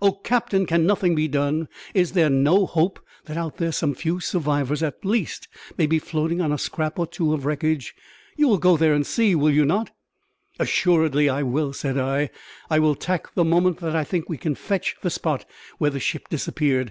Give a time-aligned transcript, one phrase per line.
[0.00, 1.68] "Oh, captain, can nothing be done?
[1.92, 6.40] Is there no hope that out there some few survivors at least may be floating
[6.40, 7.94] on a scrap or two of wreckage?
[8.34, 9.90] You will go there and see, will you not?"
[10.58, 12.30] "Assuredly I will," said I.
[12.70, 15.44] "I will tack the moment that I think we can fetch the spot
[15.76, 16.90] where the ship disappeared.